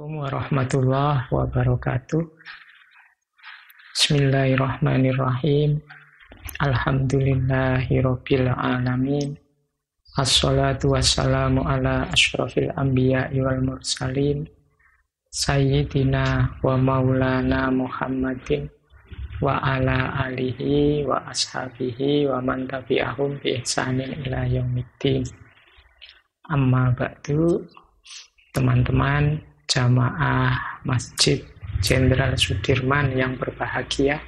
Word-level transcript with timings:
Assalamualaikum 0.00 0.24
warahmatullahi 0.32 1.28
wabarakatuh. 1.28 2.24
Bismillahirrahmanirrahim. 3.92 5.76
Alhamdulillahirabbil 6.56 8.48
alamin. 8.48 9.36
Assalatu 10.16 10.96
wassalamu 10.96 11.68
ala 11.68 12.08
asyrafil 12.16 12.72
anbiya 12.80 13.28
wal 13.44 13.60
mursalin. 13.60 14.48
Sayyidina 15.36 16.56
wa 16.64 16.80
maulana 16.80 17.68
Muhammadin 17.68 18.72
wa 19.44 19.60
ala 19.60 20.16
alihi 20.16 21.04
wa 21.04 21.28
ashabihi 21.28 22.24
wa 22.24 22.40
man 22.40 22.64
tabi'ahum 22.64 23.36
bi 23.44 23.60
ihsanin 23.60 24.16
ila 24.24 24.48
yaumiddin. 24.48 25.28
Amma 26.48 26.88
ba'du, 26.96 27.68
teman-teman 28.56 29.49
jamaah 29.70 30.82
Masjid 30.82 31.46
Jenderal 31.78 32.34
Sudirman 32.34 33.14
yang 33.14 33.38
berbahagia. 33.38 34.18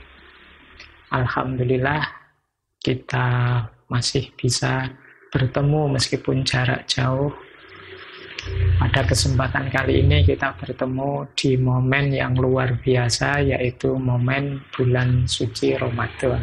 Alhamdulillah 1.11 2.07
kita 2.79 3.61
masih 3.91 4.31
bisa 4.39 4.89
bertemu 5.35 5.99
meskipun 5.99 6.47
jarak 6.47 6.87
jauh. 6.87 7.35
Pada 8.79 9.07
kesempatan 9.07 9.71
kali 9.71 10.03
ini 10.03 10.27
kita 10.27 10.55
bertemu 10.59 11.31
di 11.35 11.59
momen 11.59 12.11
yang 12.11 12.35
luar 12.35 12.79
biasa 12.79 13.43
yaitu 13.43 13.95
momen 13.99 14.63
bulan 14.75 15.27
suci 15.27 15.75
Ramadan. 15.77 16.43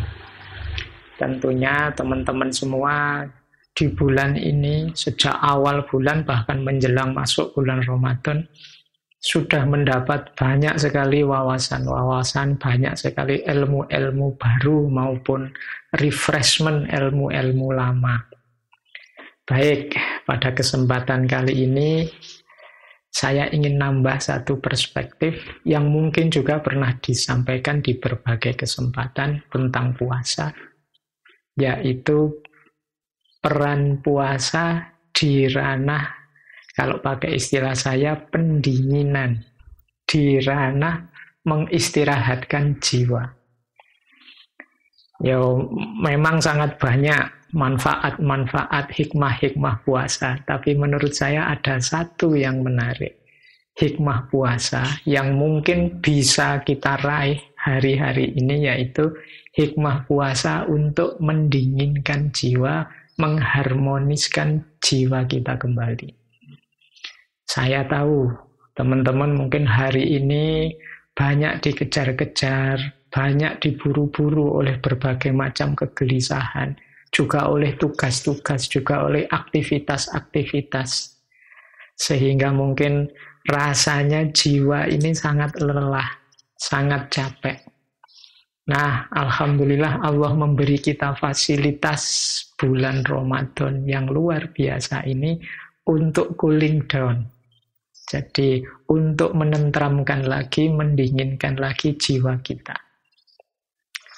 Tentunya 1.19 1.91
teman-teman 1.91 2.51
semua 2.51 3.27
di 3.75 3.91
bulan 3.91 4.39
ini 4.39 4.91
sejak 4.95 5.35
awal 5.39 5.83
bulan 5.87 6.23
bahkan 6.23 6.63
menjelang 6.63 7.11
masuk 7.11 7.51
bulan 7.55 7.83
Ramadan 7.83 8.47
sudah 9.19 9.67
mendapat 9.67 10.31
banyak 10.31 10.79
sekali 10.79 11.27
wawasan-wawasan, 11.27 12.55
banyak 12.55 12.95
sekali 12.95 13.43
ilmu-ilmu 13.43 14.39
baru 14.39 14.87
maupun 14.87 15.51
refreshment 15.99 16.87
ilmu-ilmu 16.87 17.67
lama. 17.75 18.15
Baik, 19.43 19.99
pada 20.23 20.55
kesempatan 20.55 21.27
kali 21.27 21.67
ini 21.67 22.07
saya 23.09 23.51
ingin 23.51 23.75
nambah 23.75 24.23
satu 24.23 24.63
perspektif 24.63 25.59
yang 25.67 25.91
mungkin 25.91 26.31
juga 26.31 26.63
pernah 26.63 26.95
disampaikan 27.01 27.83
di 27.83 27.99
berbagai 27.99 28.55
kesempatan 28.55 29.43
tentang 29.51 29.99
puasa, 29.99 30.55
yaitu 31.59 32.39
peran 33.43 33.99
puasa 33.99 34.95
di 35.11 35.49
ranah 35.51 36.18
kalau 36.79 37.03
pakai 37.03 37.35
istilah 37.35 37.75
saya, 37.75 38.15
pendinginan 38.15 39.43
di 40.07 40.39
ranah 40.39 41.11
mengistirahatkan 41.43 42.79
jiwa. 42.79 43.35
Ya, 45.19 45.43
memang 45.99 46.39
sangat 46.39 46.79
banyak 46.79 47.51
manfaat-manfaat 47.51 48.95
hikmah-hikmah 48.95 49.83
puasa, 49.83 50.39
tapi 50.47 50.79
menurut 50.79 51.11
saya 51.11 51.51
ada 51.51 51.83
satu 51.83 52.39
yang 52.39 52.63
menarik. 52.63 53.19
Hikmah 53.75 54.31
puasa 54.31 55.03
yang 55.03 55.35
mungkin 55.35 55.99
bisa 55.99 56.63
kita 56.63 56.95
raih 57.03 57.43
hari-hari 57.59 58.39
ini 58.39 58.71
yaitu 58.71 59.11
hikmah 59.51 60.07
puasa 60.07 60.63
untuk 60.63 61.19
mendinginkan 61.19 62.31
jiwa, 62.31 62.87
mengharmoniskan 63.19 64.63
jiwa 64.79 65.27
kita 65.27 65.59
kembali. 65.59 66.18
Saya 67.49 67.81
tahu 67.81 68.29
teman-teman 68.77 69.33
mungkin 69.33 69.65
hari 69.65 70.21
ini 70.21 70.69
banyak 71.17 71.65
dikejar-kejar, 71.65 72.77
banyak 73.09 73.57
diburu-buru 73.57 74.61
oleh 74.61 74.77
berbagai 74.77 75.33
macam 75.33 75.73
kegelisahan, 75.73 76.77
juga 77.09 77.49
oleh 77.49 77.73
tugas-tugas, 77.73 78.69
juga 78.69 79.01
oleh 79.01 79.25
aktivitas-aktivitas. 79.25 81.17
Sehingga 81.97 82.53
mungkin 82.53 83.09
rasanya 83.49 84.29
jiwa 84.29 84.85
ini 84.85 85.17
sangat 85.17 85.57
lelah, 85.57 86.05
sangat 86.53 87.09
capek. 87.09 87.65
Nah, 88.69 89.09
Alhamdulillah 89.09 90.05
Allah 90.05 90.37
memberi 90.37 90.77
kita 90.77 91.17
fasilitas 91.17 92.05
bulan 92.61 93.01
Ramadan 93.01 93.89
yang 93.89 94.05
luar 94.05 94.53
biasa 94.53 95.01
ini 95.09 95.41
untuk 95.89 96.37
cooling 96.37 96.85
down 96.85 97.38
jadi 98.09 98.65
untuk 98.89 99.37
menentramkan 99.37 100.25
lagi, 100.25 100.65
mendinginkan 100.65 101.61
lagi 101.61 101.93
jiwa 101.93 102.41
kita. 102.41 102.73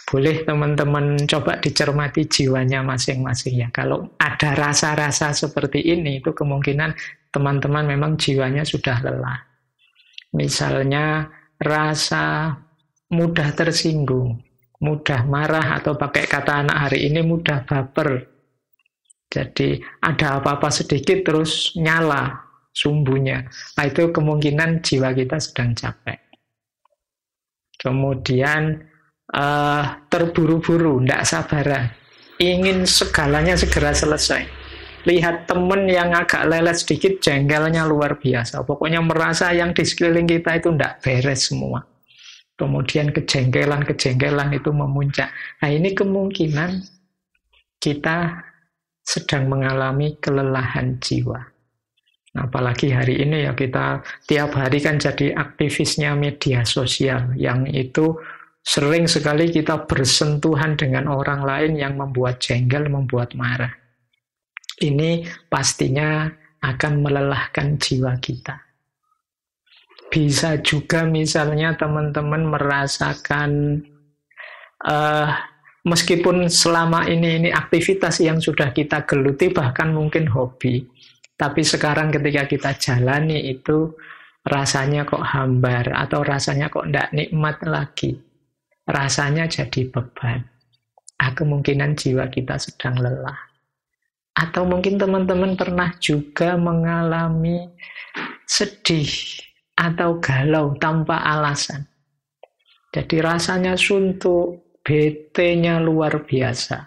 Boleh 0.07 0.47
teman-teman 0.47 1.19
coba 1.27 1.59
dicermati 1.59 2.23
jiwanya 2.23 2.87
masing-masing 2.87 3.67
ya. 3.67 3.69
Kalau 3.71 4.15
ada 4.15 4.55
rasa-rasa 4.55 5.35
seperti 5.35 5.83
ini, 5.83 6.23
itu 6.23 6.31
kemungkinan 6.31 6.95
teman-teman 7.35 7.91
memang 7.91 8.15
jiwanya 8.15 8.63
sudah 8.63 9.03
lelah. 9.03 9.39
Misalnya 10.39 11.27
rasa 11.59 12.55
mudah 13.11 13.51
tersinggung, 13.51 14.39
mudah 14.79 15.27
marah 15.27 15.83
atau 15.83 15.99
pakai 15.99 16.31
kata 16.31 16.63
anak 16.63 16.77
hari 16.87 17.11
ini 17.11 17.19
mudah 17.27 17.67
baper. 17.67 18.23
Jadi 19.31 19.79
ada 20.03 20.39
apa-apa 20.39 20.67
sedikit 20.71 21.23
terus 21.23 21.75
nyala, 21.79 22.50
sumbunya. 22.71 23.45
Nah, 23.77 23.85
itu 23.87 24.09
kemungkinan 24.09 24.83
jiwa 24.83 25.11
kita 25.11 25.37
sedang 25.37 25.75
capek. 25.75 26.19
Kemudian 27.77 28.81
uh, 29.35 29.83
terburu-buru, 30.07 31.03
tidak 31.03 31.23
sabaran, 31.27 31.85
ingin 32.39 32.87
segalanya 32.87 33.57
segera 33.59 33.91
selesai. 33.91 34.47
Lihat 35.01 35.49
temen 35.49 35.89
yang 35.89 36.13
agak 36.13 36.45
lelet 36.45 36.77
sedikit, 36.77 37.17
jengkelnya 37.17 37.89
luar 37.89 38.21
biasa. 38.21 38.61
Pokoknya 38.61 39.01
merasa 39.01 39.49
yang 39.49 39.73
di 39.73 39.81
sekeliling 39.81 40.29
kita 40.29 40.61
itu 40.61 40.69
tidak 40.77 41.01
beres 41.01 41.49
semua. 41.49 41.81
Kemudian 42.53 43.09
kejengkelan-kejengkelan 43.09 44.53
itu 44.53 44.69
memuncak. 44.69 45.33
Nah 45.65 45.69
ini 45.73 45.97
kemungkinan 45.97 46.85
kita 47.81 48.45
sedang 49.01 49.49
mengalami 49.49 50.21
kelelahan 50.21 51.01
jiwa. 51.01 51.41
Apalagi 52.31 52.95
hari 52.95 53.19
ini 53.19 53.43
ya 53.43 53.51
kita 53.51 53.99
tiap 54.23 54.55
hari 54.55 54.79
kan 54.79 54.95
jadi 54.95 55.35
aktivisnya 55.35 56.15
media 56.15 56.63
sosial 56.63 57.35
yang 57.35 57.67
itu 57.67 58.15
sering 58.63 59.03
sekali 59.11 59.51
kita 59.51 59.83
bersentuhan 59.83 60.79
dengan 60.79 61.11
orang 61.11 61.43
lain 61.43 61.75
yang 61.75 61.99
membuat 61.99 62.39
jengkel, 62.39 62.87
membuat 62.87 63.35
marah. 63.35 63.75
Ini 64.79 65.27
pastinya 65.51 66.31
akan 66.63 66.93
melelahkan 67.03 67.75
jiwa 67.75 68.15
kita. 68.23 68.63
Bisa 70.07 70.55
juga 70.63 71.03
misalnya 71.03 71.75
teman-teman 71.75 72.47
merasakan 72.47 73.83
uh, 74.87 75.29
meskipun 75.83 76.47
selama 76.47 77.11
ini 77.11 77.43
ini 77.43 77.49
aktivitas 77.51 78.23
yang 78.23 78.39
sudah 78.39 78.71
kita 78.71 79.03
geluti 79.03 79.51
bahkan 79.51 79.91
mungkin 79.91 80.29
hobi 80.31 80.85
tapi 81.41 81.65
sekarang 81.65 82.13
ketika 82.13 82.45
kita 82.45 82.71
jalani 82.77 83.49
itu 83.49 83.97
rasanya 84.45 85.09
kok 85.09 85.25
hambar 85.25 85.89
atau 85.89 86.21
rasanya 86.21 86.69
kok 86.69 86.85
tidak 86.85 87.09
nikmat 87.17 87.57
lagi. 87.65 88.13
Rasanya 88.85 89.49
jadi 89.49 89.89
beban. 89.89 90.45
Ah, 91.17 91.33
kemungkinan 91.33 91.97
jiwa 91.97 92.29
kita 92.29 92.61
sedang 92.61 93.01
lelah. 93.01 93.41
Atau 94.37 94.69
mungkin 94.69 95.01
teman-teman 95.01 95.57
pernah 95.57 95.89
juga 95.97 96.53
mengalami 96.61 97.65
sedih 98.45 99.09
atau 99.73 100.21
galau 100.21 100.77
tanpa 100.77 101.25
alasan. 101.25 101.89
Jadi 102.93 103.17
rasanya 103.17 103.73
suntuk, 103.73 104.77
bete-nya 104.85 105.81
luar 105.81 106.21
biasa. 106.21 106.77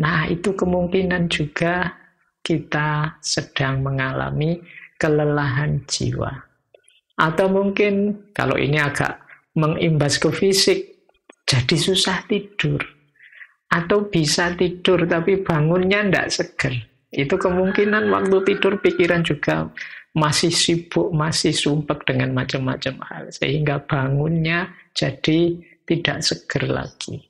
Nah, 0.00 0.24
itu 0.32 0.56
kemungkinan 0.56 1.28
juga 1.28 2.07
kita 2.48 3.20
sedang 3.20 3.84
mengalami 3.84 4.56
kelelahan 4.96 5.84
jiwa. 5.84 6.32
Atau 7.20 7.52
mungkin 7.52 8.24
kalau 8.32 8.56
ini 8.56 8.80
agak 8.80 9.20
mengimbas 9.52 10.16
ke 10.16 10.32
fisik, 10.32 11.04
jadi 11.44 11.76
susah 11.76 12.24
tidur. 12.24 12.80
Atau 13.68 14.08
bisa 14.08 14.56
tidur 14.56 15.04
tapi 15.04 15.44
bangunnya 15.44 16.08
tidak 16.08 16.28
seger. 16.32 16.74
Itu 17.12 17.36
kemungkinan 17.36 18.08
waktu 18.08 18.36
tidur 18.48 18.80
pikiran 18.80 19.20
juga 19.20 19.68
masih 20.16 20.48
sibuk, 20.48 21.12
masih 21.12 21.52
sumpek 21.52 22.08
dengan 22.08 22.32
macam-macam 22.32 22.96
hal. 23.12 23.24
Sehingga 23.28 23.84
bangunnya 23.84 24.72
jadi 24.96 25.52
tidak 25.84 26.24
seger 26.24 26.64
lagi. 26.64 27.28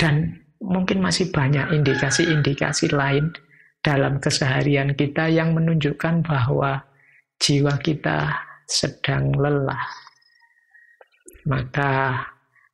Dan 0.00 0.40
mungkin 0.64 1.04
masih 1.04 1.28
banyak 1.28 1.68
indikasi-indikasi 1.68 2.96
lain 2.96 3.32
dalam 3.80 4.20
keseharian 4.20 4.92
kita 4.92 5.28
yang 5.32 5.56
menunjukkan 5.56 6.24
bahwa 6.24 6.84
jiwa 7.40 7.80
kita 7.80 8.36
sedang 8.68 9.32
lelah. 9.34 9.80
Maka 11.48 12.20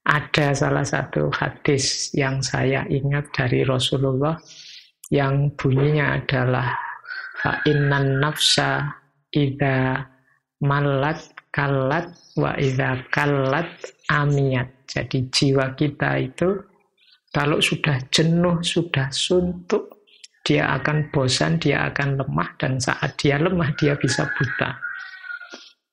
ada 0.06 0.46
salah 0.54 0.86
satu 0.86 1.30
hadis 1.34 2.14
yang 2.14 2.42
saya 2.42 2.86
ingat 2.90 3.30
dari 3.34 3.62
Rasulullah 3.62 4.38
yang 5.10 5.54
bunyinya 5.54 6.18
adalah 6.18 6.74
fa 7.38 7.62
innan 7.66 8.18
nafsa 8.18 8.90
idza 9.30 10.02
malat 10.62 11.22
kalat 11.54 12.10
wa 12.34 12.54
idza 12.58 13.06
kalat 13.14 13.70
amiyat. 14.10 14.74
Jadi 14.86 15.30
jiwa 15.30 15.74
kita 15.78 16.18
itu 16.22 16.54
kalau 17.34 17.60
sudah 17.60 18.00
jenuh, 18.08 18.62
sudah 18.64 19.12
suntuk, 19.12 19.95
dia 20.46 20.70
akan 20.78 21.10
bosan, 21.10 21.58
dia 21.58 21.90
akan 21.90 22.22
lemah, 22.22 22.54
dan 22.54 22.78
saat 22.78 23.19
dia 23.19 23.34
lemah, 23.43 23.75
dia 23.75 23.98
bisa 23.98 24.31
buta. 24.31 24.78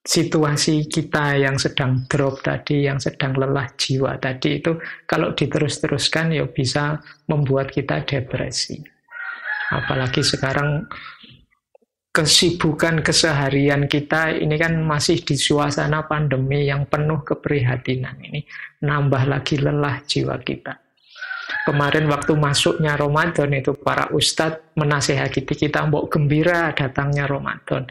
Situasi 0.06 0.86
kita 0.86 1.42
yang 1.42 1.58
sedang 1.58 2.06
drop 2.06 2.46
tadi, 2.46 2.86
yang 2.86 3.02
sedang 3.02 3.34
lelah 3.34 3.74
jiwa 3.74 4.22
tadi 4.22 4.62
itu, 4.62 4.78
kalau 5.10 5.34
diterus-teruskan, 5.34 6.38
ya 6.38 6.46
bisa 6.46 7.02
membuat 7.26 7.74
kita 7.74 8.06
depresi. 8.06 8.78
Apalagi 9.74 10.22
sekarang 10.22 10.86
kesibukan 12.14 13.02
keseharian 13.02 13.90
kita 13.90 14.38
ini 14.38 14.54
kan 14.62 14.78
masih 14.86 15.26
di 15.26 15.34
suasana 15.34 16.06
pandemi 16.06 16.70
yang 16.70 16.86
penuh 16.86 17.26
keprihatinan 17.26 18.22
ini 18.22 18.46
nambah 18.86 19.26
lagi 19.26 19.58
lelah 19.58 20.06
jiwa 20.06 20.38
kita 20.38 20.83
kemarin 21.63 22.07
waktu 22.12 22.36
masuknya 22.36 22.95
Ramadan 22.95 23.51
itu 23.56 23.75
para 23.75 24.12
ustadz 24.12 24.75
menasehati 24.75 25.44
kita 25.44 25.88
mbok 25.88 26.12
gembira 26.12 26.71
datangnya 26.75 27.27
Ramadan. 27.27 27.88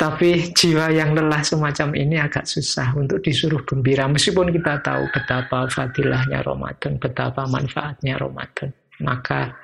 Tapi 0.00 0.56
jiwa 0.56 0.88
yang 0.96 1.12
lelah 1.12 1.44
semacam 1.44 1.92
ini 1.92 2.16
agak 2.16 2.48
susah 2.48 2.96
untuk 2.96 3.20
disuruh 3.20 3.60
gembira. 3.68 4.08
Meskipun 4.08 4.48
kita 4.48 4.80
tahu 4.80 5.04
betapa 5.12 5.68
fadilahnya 5.68 6.40
Ramadan 6.40 6.96
betapa 6.96 7.44
manfaatnya 7.44 8.16
Ramadan 8.16 8.72
maka 9.02 9.56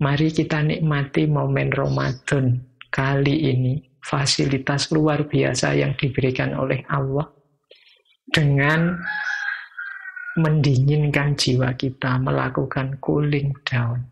mari 0.00 0.30
kita 0.30 0.62
nikmati 0.62 1.26
momen 1.26 1.74
Ramadan 1.74 2.62
kali 2.88 3.50
ini 3.50 3.74
fasilitas 4.00 4.94
luar 4.94 5.26
biasa 5.26 5.74
yang 5.74 5.98
diberikan 5.98 6.54
oleh 6.54 6.86
Allah 6.86 7.28
dengan 8.30 9.02
mendinginkan 10.38 11.38
jiwa 11.38 11.74
kita, 11.78 12.18
melakukan 12.18 12.98
cooling 12.98 13.54
down. 13.62 14.02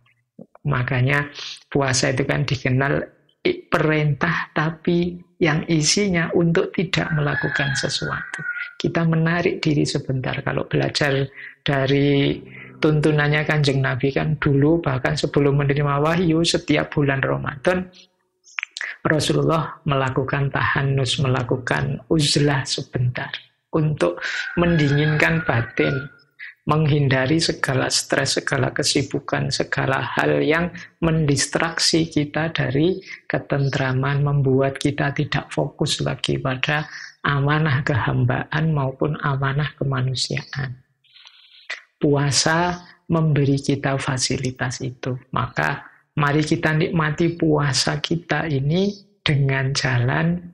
Makanya 0.62 1.26
puasa 1.66 2.14
itu 2.14 2.22
kan 2.22 2.46
dikenal 2.46 3.02
perintah 3.42 4.54
tapi 4.54 5.18
yang 5.42 5.66
isinya 5.66 6.30
untuk 6.38 6.70
tidak 6.70 7.10
melakukan 7.10 7.74
sesuatu. 7.74 8.46
Kita 8.78 9.02
menarik 9.02 9.58
diri 9.58 9.82
sebentar. 9.82 10.38
Kalau 10.46 10.70
belajar 10.70 11.26
dari 11.66 12.38
tuntunannya 12.78 13.42
kanjeng 13.42 13.82
Nabi 13.82 14.14
kan 14.14 14.38
dulu 14.38 14.78
bahkan 14.78 15.18
sebelum 15.18 15.58
menerima 15.58 15.98
wahyu 15.98 16.46
setiap 16.46 16.94
bulan 16.94 17.22
Ramadan 17.22 17.90
Rasulullah 19.02 19.82
melakukan 19.82 20.50
tahanus, 20.54 21.18
melakukan 21.18 22.06
uzlah 22.06 22.62
sebentar 22.62 23.30
untuk 23.72 24.20
mendinginkan 24.60 25.42
batin, 25.42 26.08
menghindari 26.68 27.42
segala 27.42 27.90
stres, 27.90 28.38
segala 28.38 28.70
kesibukan, 28.70 29.50
segala 29.50 29.98
hal 30.14 30.38
yang 30.44 30.70
mendistraksi 31.02 32.06
kita 32.06 32.54
dari 32.54 33.02
ketentraman, 33.26 34.22
membuat 34.22 34.78
kita 34.78 35.10
tidak 35.16 35.50
fokus 35.50 35.98
lagi 36.04 36.38
pada 36.38 36.86
amanah 37.26 37.82
kehambaan 37.82 38.70
maupun 38.70 39.18
amanah 39.18 39.74
kemanusiaan. 39.74 40.78
Puasa 41.98 42.82
memberi 43.10 43.58
kita 43.58 43.94
fasilitas 43.98 44.82
itu. 44.82 45.18
Maka 45.30 45.92
Mari 46.12 46.44
kita 46.44 46.76
nikmati 46.76 47.40
puasa 47.40 47.96
kita 47.96 48.44
ini 48.44 48.92
dengan 49.24 49.72
jalan 49.72 50.44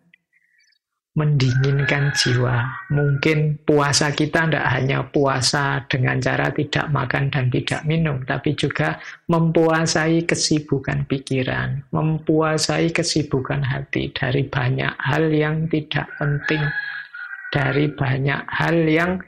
mendinginkan 1.19 2.15
jiwa. 2.15 2.87
Mungkin 2.95 3.67
puasa 3.67 4.15
kita 4.15 4.47
tidak 4.47 4.67
hanya 4.71 5.03
puasa 5.03 5.83
dengan 5.91 6.23
cara 6.23 6.55
tidak 6.55 6.87
makan 6.95 7.27
dan 7.35 7.51
tidak 7.51 7.83
minum, 7.83 8.23
tapi 8.23 8.55
juga 8.55 9.03
mempuasai 9.27 10.23
kesibukan 10.23 11.03
pikiran, 11.11 11.83
mempuasai 11.91 12.95
kesibukan 12.95 13.67
hati 13.67 14.15
dari 14.15 14.47
banyak 14.47 14.95
hal 15.03 15.27
yang 15.35 15.67
tidak 15.67 16.07
penting, 16.23 16.63
dari 17.51 17.91
banyak 17.91 18.47
hal 18.47 18.77
yang 18.87 19.19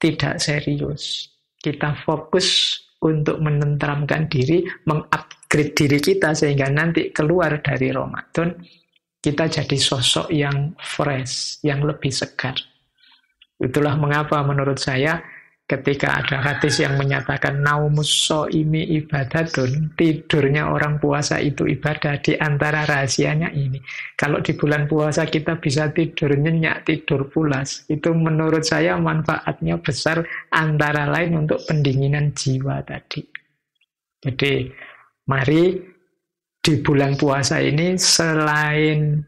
tidak 0.00 0.40
serius. 0.40 1.28
Kita 1.60 1.92
fokus 2.08 2.80
untuk 3.04 3.36
menentramkan 3.44 4.32
diri, 4.32 4.64
mengupgrade 4.88 5.76
diri 5.76 6.00
kita 6.00 6.32
sehingga 6.32 6.72
nanti 6.72 7.12
keluar 7.12 7.60
dari 7.60 7.92
Ramadan 7.92 8.56
kita 9.24 9.48
jadi 9.48 9.76
sosok 9.80 10.28
yang 10.28 10.76
fresh, 10.76 11.64
yang 11.64 11.80
lebih 11.80 12.12
segar. 12.12 12.60
Itulah 13.56 13.96
mengapa 13.96 14.44
menurut 14.44 14.76
saya 14.76 15.24
ketika 15.64 16.20
ada 16.20 16.44
hadis 16.44 16.84
yang 16.84 17.00
menyatakan 17.00 17.64
naumus 17.64 18.12
so'imi 18.28 18.84
ibadatun, 19.00 19.96
tidurnya 19.96 20.68
orang 20.68 21.00
puasa 21.00 21.40
itu 21.40 21.64
ibadah 21.64 22.20
di 22.20 22.36
antara 22.36 22.84
rahasianya 22.84 23.48
ini. 23.56 23.80
Kalau 24.12 24.44
di 24.44 24.52
bulan 24.52 24.84
puasa 24.84 25.24
kita 25.24 25.56
bisa 25.56 25.88
tidur 25.88 26.36
nyenyak, 26.36 26.84
tidur 26.84 27.32
pulas, 27.32 27.88
itu 27.88 28.12
menurut 28.12 28.60
saya 28.60 29.00
manfaatnya 29.00 29.80
besar 29.80 30.20
antara 30.52 31.08
lain 31.08 31.48
untuk 31.48 31.64
pendinginan 31.64 32.36
jiwa 32.36 32.84
tadi. 32.84 33.24
Jadi 34.20 34.68
mari 35.32 35.93
di 36.64 36.80
bulan 36.80 37.20
puasa 37.20 37.60
ini 37.60 38.00
selain 38.00 39.20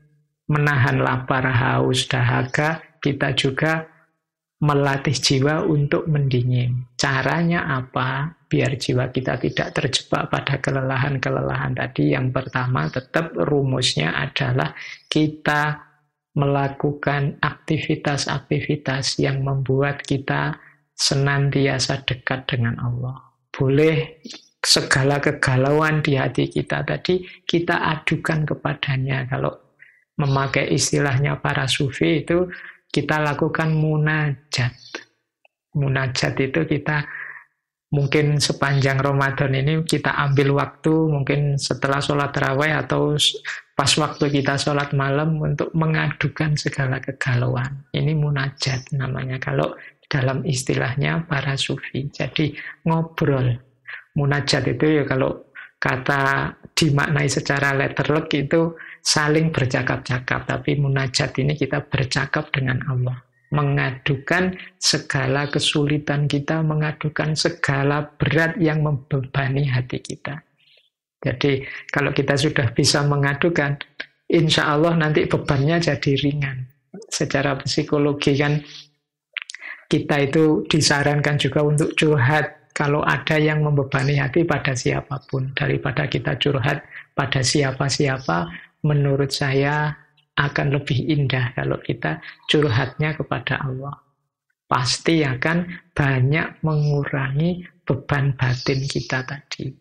menahan 0.49 1.05
lapar, 1.05 1.45
haus, 1.45 2.09
dahaga, 2.09 2.81
kita 3.05 3.37
juga 3.37 3.85
melatih 4.57 5.13
jiwa 5.13 5.69
untuk 5.69 6.09
mendingin. 6.09 6.89
Caranya 6.97 7.69
apa? 7.77 8.41
Biar 8.49 8.81
jiwa 8.81 9.13
kita 9.13 9.37
tidak 9.37 9.69
terjebak 9.77 10.33
pada 10.33 10.57
kelelahan-kelelahan 10.65 11.77
tadi. 11.77 12.17
Yang 12.17 12.33
pertama 12.33 12.89
tetap 12.89 13.37
rumusnya 13.37 14.17
adalah 14.17 14.73
kita 15.13 15.77
melakukan 16.41 17.37
aktivitas-aktivitas 17.45 19.21
yang 19.21 19.45
membuat 19.45 20.01
kita 20.01 20.57
senantiasa 20.97 22.01
dekat 22.09 22.49
dengan 22.49 22.81
Allah. 22.81 23.29
Boleh 23.53 24.25
segala 24.67 25.23
kegalauan 25.23 26.03
di 26.03 26.19
hati 26.19 26.51
kita 26.51 26.83
tadi 26.83 27.23
kita 27.47 27.87
adukan 27.87 28.43
kepadanya. 28.43 29.31
Kalau 29.31 29.55
memakai 30.19 30.75
istilahnya 30.75 31.39
para 31.39 31.71
sufi 31.71 32.27
itu 32.27 32.51
kita 32.91 33.23
lakukan 33.23 33.71
munajat. 33.71 34.75
Munajat 35.79 36.35
itu 36.43 36.67
kita 36.67 37.07
mungkin 37.95 38.43
sepanjang 38.43 38.99
Ramadan 38.99 39.55
ini 39.55 39.87
kita 39.87 40.11
ambil 40.19 40.59
waktu 40.59 40.91
mungkin 41.15 41.55
setelah 41.55 42.03
sholat 42.03 42.35
terawih 42.35 42.75
atau 42.75 43.15
pas 43.79 43.93
waktu 43.95 44.41
kita 44.41 44.59
sholat 44.59 44.91
malam 44.97 45.39
untuk 45.39 45.71
mengadukan 45.79 46.59
segala 46.59 46.99
kegalauan. 46.99 47.87
Ini 47.95 48.19
munajat 48.19 48.91
namanya 48.99 49.39
kalau 49.39 49.79
dalam 50.11 50.43
istilahnya 50.43 51.23
para 51.31 51.55
sufi. 51.55 52.09
Jadi 52.11 52.57
ngobrol. 52.83 53.66
Munajat 54.17 54.65
itu 54.73 55.01
ya 55.01 55.05
kalau 55.05 55.47
kata 55.77 56.51
dimaknai 56.73 57.29
secara 57.29 57.77
letterlek 57.77 58.33
itu 58.33 58.75
saling 59.05 59.53
bercakap-cakap, 59.53 60.49
tapi 60.49 60.77
munajat 60.81 61.37
ini 61.39 61.55
kita 61.55 61.85
bercakap 61.85 62.49
dengan 62.51 62.81
Allah. 62.89 63.17
Mengadukan 63.55 64.59
segala 64.81 65.47
kesulitan 65.47 66.27
kita, 66.27 66.67
mengadukan 66.67 67.39
segala 67.39 68.03
berat 68.19 68.59
yang 68.59 68.83
membebani 68.83 69.71
hati 69.71 70.03
kita. 70.03 70.43
Jadi 71.23 71.65
kalau 71.89 72.11
kita 72.11 72.35
sudah 72.35 72.75
bisa 72.75 73.07
mengadukan, 73.07 73.79
insya 74.27 74.75
Allah 74.75 74.99
nanti 74.99 75.25
bebannya 75.31 75.79
jadi 75.79 76.13
ringan. 76.19 76.67
Secara 77.07 77.55
psikologi 77.63 78.35
kan 78.35 78.59
kita 79.87 80.17
itu 80.27 80.67
disarankan 80.67 81.39
juga 81.39 81.63
untuk 81.63 81.95
curhat 81.95 82.56
kalau 82.77 83.01
ada 83.01 83.41
yang 83.41 83.65
membebani 83.65 84.21
hati 84.21 84.45
pada 84.45 84.77
siapa 84.77 85.25
pun. 85.25 85.57
Daripada 85.57 86.05
kita 86.05 86.37
curhat 86.37 86.85
pada 87.17 87.41
siapa-siapa, 87.41 88.53
menurut 88.85 89.33
saya 89.33 89.97
akan 90.37 90.77
lebih 90.77 91.09
indah 91.09 91.57
kalau 91.57 91.81
kita 91.81 92.21
curhatnya 92.45 93.17
kepada 93.17 93.65
Allah. 93.65 93.97
Pasti 94.69 95.25
akan 95.25 95.89
banyak 95.97 96.61
mengurangi 96.61 97.65
beban 97.89 98.37
batin 98.37 98.85
kita 98.85 99.25
tadi. 99.25 99.73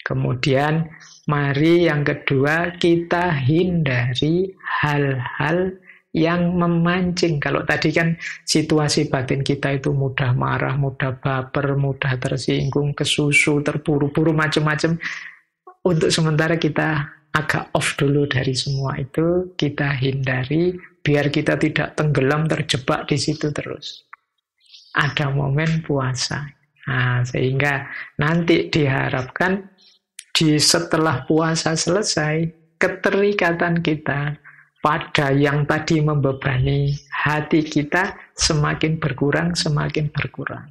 Kemudian 0.00 0.88
mari 1.28 1.92
yang 1.92 2.08
kedua 2.08 2.72
kita 2.80 3.36
hindari 3.36 4.48
hal-hal 4.80 5.76
yang 6.16 6.56
memancing. 6.56 7.36
Kalau 7.36 7.64
tadi 7.68 7.92
kan 7.92 8.16
situasi 8.44 9.12
batin 9.12 9.44
kita 9.44 9.76
itu 9.76 9.92
mudah 9.92 10.32
marah, 10.32 10.74
mudah 10.80 11.20
baper, 11.20 11.76
mudah 11.76 12.16
tersinggung, 12.16 12.96
kesusu, 12.96 13.60
terburu-buru, 13.60 14.32
macam-macam. 14.32 14.96
Untuk 15.84 16.08
sementara 16.08 16.56
kita 16.56 17.04
agak 17.32 17.70
off 17.76 17.94
dulu 18.00 18.24
dari 18.24 18.56
semua 18.56 18.96
itu, 18.96 19.52
kita 19.54 19.94
hindari 20.00 20.74
biar 21.04 21.28
kita 21.28 21.56
tidak 21.60 21.96
tenggelam 21.96 22.48
terjebak 22.48 23.08
di 23.08 23.16
situ 23.20 23.52
terus. 23.52 24.08
Ada 24.96 25.30
momen 25.30 25.84
puasa. 25.84 26.48
Nah, 26.88 27.20
sehingga 27.20 27.84
nanti 28.16 28.72
diharapkan 28.72 29.60
di 30.32 30.56
setelah 30.56 31.28
puasa 31.28 31.76
selesai, 31.76 32.48
keterikatan 32.80 33.84
kita 33.84 34.47
pada 34.78 35.34
yang 35.34 35.66
tadi 35.66 35.98
membebani 35.98 36.94
hati 37.10 37.66
kita 37.66 38.14
semakin 38.34 39.02
berkurang, 39.02 39.58
semakin 39.58 40.10
berkurang. 40.14 40.70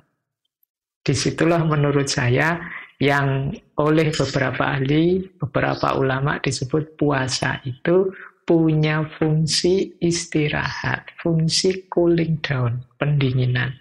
Di 1.03 1.11
situlah 1.15 1.63
menurut 1.63 2.07
saya 2.07 2.59
yang 2.99 3.53
oleh 3.77 4.09
beberapa 4.09 4.75
ahli, 4.75 5.21
beberapa 5.37 5.95
ulama 5.95 6.39
disebut 6.41 6.97
puasa 6.97 7.61
itu 7.63 8.11
punya 8.47 9.03
fungsi 9.19 9.99
istirahat, 9.99 11.11
fungsi 11.19 11.85
cooling 11.91 12.39
down, 12.39 12.79
pendinginan. 12.95 13.75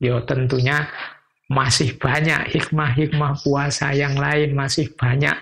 Yo 0.00 0.24
tentunya 0.24 0.88
masih 1.52 2.00
banyak 2.00 2.56
hikmah-hikmah 2.56 3.44
puasa 3.44 3.92
yang 3.92 4.16
lain, 4.16 4.56
masih 4.56 4.88
banyak 4.96 5.36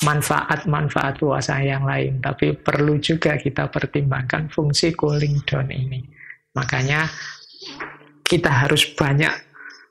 manfaat-manfaat 0.00 1.20
puasa 1.20 1.60
yang 1.60 1.84
lain. 1.84 2.20
Tapi 2.24 2.56
perlu 2.56 2.96
juga 3.00 3.36
kita 3.36 3.68
pertimbangkan 3.68 4.48
fungsi 4.48 4.96
cooling 4.96 5.44
down 5.44 5.68
ini. 5.68 6.00
Makanya 6.56 7.08
kita 8.24 8.50
harus 8.64 8.88
banyak 8.96 9.50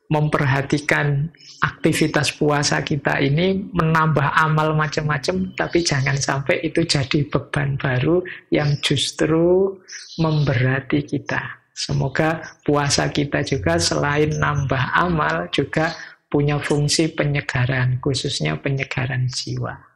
memperhatikan 0.09 1.29
aktivitas 1.61 2.33
puasa 2.33 2.81
kita 2.81 3.21
ini 3.21 3.69
menambah 3.69 4.41
amal 4.41 4.73
macam-macam, 4.73 5.53
tapi 5.53 5.85
jangan 5.85 6.17
sampai 6.17 6.65
itu 6.65 6.81
jadi 6.81 7.29
beban 7.29 7.77
baru 7.77 8.25
yang 8.49 8.81
justru 8.81 9.77
memberati 10.17 11.05
kita. 11.05 11.61
Semoga 11.77 12.41
puasa 12.65 13.07
kita 13.13 13.45
juga 13.45 13.77
selain 13.77 14.33
nambah 14.35 14.97
amal 14.97 15.47
juga 15.53 15.93
punya 16.25 16.57
fungsi 16.57 17.13
penyegaran, 17.13 18.01
khususnya 18.01 18.57
penyegaran 18.57 19.29
jiwa. 19.29 19.88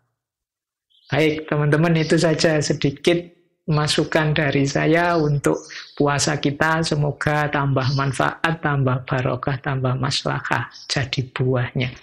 Baik, 1.13 1.45
teman-teman 1.45 1.93
itu 2.01 2.17
saja 2.17 2.57
sedikit 2.57 3.21
masukan 3.69 4.33
dari 4.33 4.65
saya 4.65 5.13
untuk 5.13 5.61
puasa 5.93 6.41
kita. 6.41 6.81
Semoga 6.81 7.53
tambah 7.53 7.85
manfaat, 7.93 8.59
tambah 8.65 9.05
barokah, 9.05 9.61
tambah 9.61 9.93
maslahah 9.93 10.73
jadi 10.89 11.21
buahnya. 11.29 11.93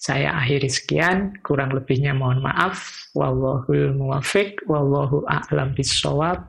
Saya 0.00 0.32
akhiri 0.32 0.72
sekian, 0.72 1.44
kurang 1.44 1.76
lebihnya 1.76 2.16
mohon 2.16 2.40
maaf. 2.40 3.06
Wallahul 3.12 3.92
muwafiq, 4.00 4.64
wallahu 4.64 5.28
a'lam 5.28 5.76
bisawab. 5.76 6.48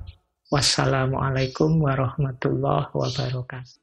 Wassalamualaikum 0.49 1.83
warahmatullahi 1.83 2.95
wabarakatuh. 2.95 3.82